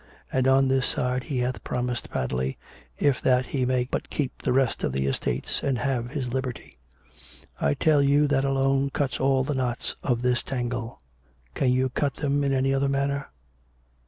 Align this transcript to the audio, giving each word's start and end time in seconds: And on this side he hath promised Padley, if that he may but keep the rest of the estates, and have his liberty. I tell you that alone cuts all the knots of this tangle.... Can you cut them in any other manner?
And 0.33 0.47
on 0.47 0.67
this 0.67 0.87
side 0.87 1.25
he 1.25 1.37
hath 1.41 1.63
promised 1.63 2.09
Padley, 2.09 2.57
if 2.97 3.21
that 3.21 3.45
he 3.45 3.67
may 3.67 3.83
but 3.83 4.09
keep 4.09 4.41
the 4.41 4.51
rest 4.51 4.83
of 4.83 4.93
the 4.93 5.05
estates, 5.05 5.61
and 5.61 5.77
have 5.77 6.09
his 6.09 6.33
liberty. 6.33 6.79
I 7.59 7.75
tell 7.75 8.01
you 8.01 8.25
that 8.27 8.43
alone 8.43 8.89
cuts 8.89 9.19
all 9.19 9.43
the 9.43 9.53
knots 9.53 9.97
of 10.01 10.23
this 10.23 10.41
tangle.... 10.41 11.01
Can 11.53 11.71
you 11.71 11.89
cut 11.89 12.15
them 12.15 12.43
in 12.43 12.51
any 12.51 12.73
other 12.73 12.89
manner? 12.89 13.27